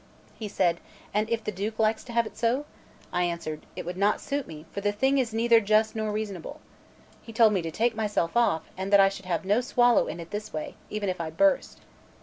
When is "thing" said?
4.91-5.19